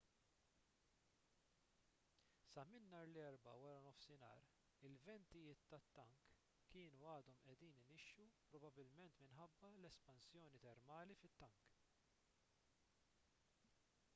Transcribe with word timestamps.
sa 2.51 2.63
minn 2.69 2.87
nhar 2.93 3.09
l-erbgħa 3.09 3.53
wara 3.63 3.83
nofsinhar 3.87 4.47
il-ventijiet 4.89 5.61
tat-tank 5.73 6.31
kienu 6.71 7.03
għadhom 7.11 7.39
qiegħdin 7.45 7.77
inixxu 7.83 8.27
probabbilment 8.55 9.21
minħabba 9.25 9.73
l-espansjoni 9.75 10.63
termali 10.67 11.19
fit-tank 11.21 11.79